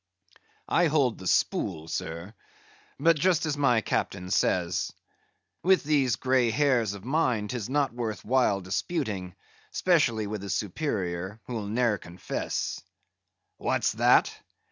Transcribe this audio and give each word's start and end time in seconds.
"I 0.67 0.87
hold 0.87 1.19
the 1.19 1.27
spool, 1.27 1.87
sir. 1.87 2.33
But 2.99 3.19
just 3.19 3.45
as 3.45 3.55
my 3.55 3.81
captain 3.81 4.31
says. 4.31 4.91
With 5.61 5.83
these 5.83 6.15
grey 6.15 6.49
hairs 6.49 6.95
of 6.95 7.05
mine 7.05 7.49
'tis 7.49 7.69
not 7.69 7.93
worth 7.93 8.25
while 8.25 8.61
disputing, 8.61 9.35
'specially 9.69 10.25
with 10.25 10.43
a 10.43 10.49
superior, 10.49 11.39
who'll 11.45 11.67
ne'er 11.67 11.99
confess." 11.99 12.81
"What's 13.57 13.91
that? 13.91 14.35